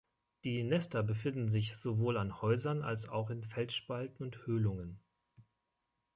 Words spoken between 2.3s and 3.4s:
Häusern als auch